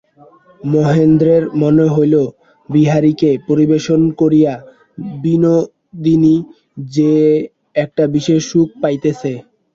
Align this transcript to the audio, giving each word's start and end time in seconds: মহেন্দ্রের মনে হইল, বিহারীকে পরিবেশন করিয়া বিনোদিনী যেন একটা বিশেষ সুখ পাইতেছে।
মহেন্দ্রের 0.65 1.43
মনে 1.61 1.85
হইল, 1.87 2.15
বিহারীকে 2.69 3.29
পরিবেশন 3.47 4.01
করিয়া 4.21 4.53
বিনোদিনী 5.23 6.35
যেন 6.89 7.41
একটা 7.75 8.03
বিশেষ 8.15 8.41
সুখ 8.51 8.67
পাইতেছে। 8.81 9.31